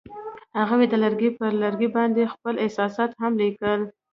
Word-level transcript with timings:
هغوی 0.59 0.85
د 0.89 0.93
لرګی 1.03 1.29
پر 1.37 1.51
لرګي 1.63 1.89
باندې 1.95 2.31
خپل 2.33 2.55
احساسات 2.65 3.11
هم 3.21 3.31
لیکل. 3.41 3.79